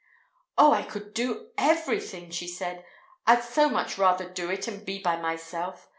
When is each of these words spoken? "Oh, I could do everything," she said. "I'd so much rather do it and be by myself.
"Oh, 0.57 0.73
I 0.73 0.81
could 0.81 1.13
do 1.13 1.51
everything," 1.59 2.31
she 2.31 2.47
said. 2.47 2.83
"I'd 3.27 3.43
so 3.43 3.69
much 3.69 3.99
rather 3.99 4.27
do 4.27 4.49
it 4.49 4.67
and 4.67 4.83
be 4.83 4.97
by 4.99 5.15
myself. 5.17 5.89